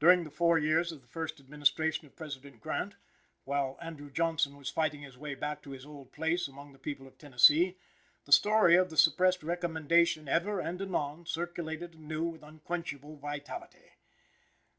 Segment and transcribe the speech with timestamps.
[0.00, 2.94] During the four years of the first administration of President Grant,
[3.44, 7.06] while Andrew Johnson was fighting his way back to his old place, among the people
[7.06, 7.76] of Tennessee,
[8.24, 13.90] the story of the suppressed recommendation ever and anon circulated anew with unquenchable vitality.